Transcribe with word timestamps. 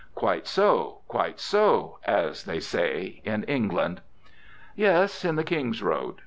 Quite 0.15 0.47
so, 0.47 1.01
quite 1.07 1.39
so, 1.39 1.99
as 2.05 2.45
they 2.45 2.59
say 2.59 3.21
in 3.23 3.43
England. 3.43 4.01
Yes, 4.75 5.23
in 5.23 5.35
the 5.35 5.43
King's 5.43 5.83
Road. 5.83 6.15